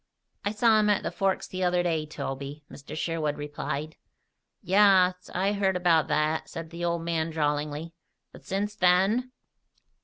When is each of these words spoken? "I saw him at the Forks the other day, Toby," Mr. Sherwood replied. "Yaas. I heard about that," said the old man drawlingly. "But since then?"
"I 0.43 0.49
saw 0.49 0.79
him 0.79 0.89
at 0.89 1.03
the 1.03 1.11
Forks 1.11 1.45
the 1.45 1.63
other 1.63 1.83
day, 1.83 2.07
Toby," 2.07 2.63
Mr. 2.71 2.97
Sherwood 2.97 3.37
replied. 3.37 3.97
"Yaas. 4.63 5.29
I 5.31 5.53
heard 5.53 5.75
about 5.77 6.07
that," 6.07 6.49
said 6.49 6.71
the 6.71 6.83
old 6.83 7.03
man 7.03 7.29
drawlingly. 7.29 7.93
"But 8.31 8.43
since 8.43 8.73
then?" 8.75 9.31